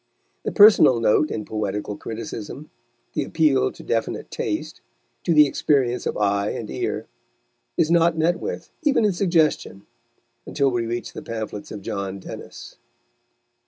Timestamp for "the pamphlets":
11.13-11.71